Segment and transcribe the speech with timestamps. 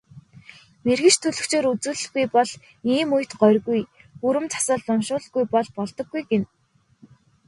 [0.85, 2.51] Мэргэч төлгөчөөр үзүүлэлгүй бол
[2.95, 3.81] ийм үед горьгүй,
[4.21, 6.47] гүрэм засал уншуулалгүй бол болдоггүй гэнэ.